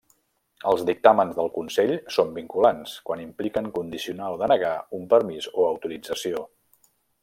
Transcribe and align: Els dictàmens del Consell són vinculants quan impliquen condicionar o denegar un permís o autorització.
Els 0.69 0.79
dictàmens 0.89 1.35
del 1.39 1.51
Consell 1.57 1.93
són 2.17 2.33
vinculants 2.39 2.95
quan 3.11 3.23
impliquen 3.27 3.71
condicionar 3.79 4.33
o 4.35 4.43
denegar 4.45 4.75
un 5.01 5.09
permís 5.17 5.55
o 5.55 5.71
autorització. 5.73 6.47